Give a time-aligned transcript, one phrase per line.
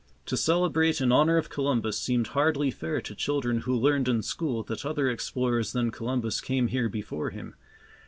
[0.25, 4.63] To celebrate in honor of Columbus seemed hardly fair to children who learned in school
[4.63, 7.53] that other explorers than Columbus came here before him.